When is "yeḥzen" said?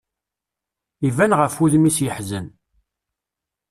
2.03-2.47